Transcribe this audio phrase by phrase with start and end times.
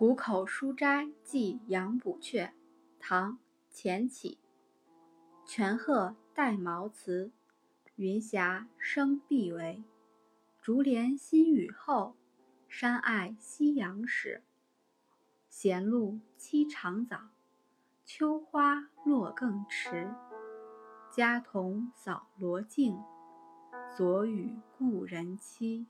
[0.00, 2.52] 谷口书斋寄杨补阙，
[2.98, 3.32] 唐·
[3.68, 4.38] 钱起。
[5.44, 7.30] 泉壑带茅茨，
[7.96, 9.84] 云霞生碧围。
[10.62, 12.16] 竹帘新雨后，
[12.66, 14.42] 山爱夕阳时。
[15.50, 17.28] 闲露栖长早，
[18.06, 20.10] 秋花落更迟。
[21.14, 22.98] 家童扫罗径，
[23.94, 25.86] 昨与故人期。